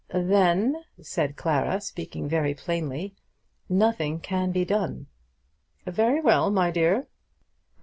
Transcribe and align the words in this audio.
"Then," 0.11 0.83
said 0.99 1.35
Clara, 1.35 1.79
speaking 1.79 2.27
very 2.27 2.55
plainly, 2.55 3.13
"nothing 3.69 4.19
can 4.19 4.51
be 4.51 4.65
done." 4.65 5.05
"Very 5.85 6.19
well, 6.19 6.49
my 6.49 6.71
dear." 6.71 7.05